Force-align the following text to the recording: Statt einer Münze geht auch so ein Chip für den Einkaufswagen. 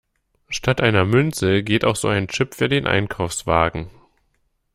Statt 0.49 0.81
einer 0.81 1.05
Münze 1.05 1.61
geht 1.61 1.85
auch 1.85 1.95
so 1.95 2.07
ein 2.07 2.27
Chip 2.27 2.55
für 2.55 2.67
den 2.67 2.87
Einkaufswagen. 2.87 3.91